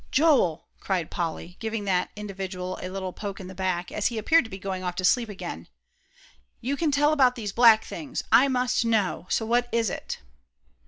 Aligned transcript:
"Joel!" 0.09 0.65
cried 0.79 1.11
Polly, 1.11 1.57
giving 1.59 1.85
that 1.85 2.09
individual 2.15 2.79
a 2.81 2.89
little 2.89 3.13
poke 3.13 3.39
in 3.39 3.45
the 3.45 3.53
back, 3.53 3.91
as 3.91 4.07
he 4.07 4.17
appeared 4.17 4.43
to 4.45 4.49
be 4.49 4.57
going 4.57 4.81
off 4.83 4.95
to 4.95 5.05
sleep 5.05 5.29
again, 5.29 5.67
"you 6.59 6.75
can 6.75 6.89
tell 6.89 7.13
about 7.13 7.35
these 7.35 7.51
black 7.51 7.83
things! 7.85 8.23
I 8.31 8.47
must 8.47 8.83
know; 8.83 9.27
so 9.29 9.45
what 9.45 9.69
is 9.71 9.91
it?" 9.91 10.17